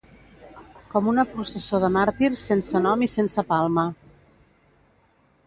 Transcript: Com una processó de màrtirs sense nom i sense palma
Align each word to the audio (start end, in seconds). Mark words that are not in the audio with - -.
Com 0.93 1.09
una 1.11 1.25
processó 1.33 1.81
de 1.83 1.89
màrtirs 1.97 2.47
sense 2.53 2.83
nom 2.87 3.05
i 3.09 3.11
sense 3.17 3.45
palma 3.53 3.87